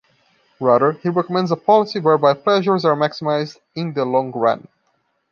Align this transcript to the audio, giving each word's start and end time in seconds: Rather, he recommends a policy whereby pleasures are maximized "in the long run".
Rather, 0.59 0.93
he 0.93 1.09
recommends 1.09 1.51
a 1.51 1.55
policy 1.55 1.99
whereby 1.99 2.33
pleasures 2.33 2.83
are 2.83 2.95
maximized 2.95 3.59
"in 3.75 3.93
the 3.93 4.03
long 4.03 4.31
run". 4.31 4.67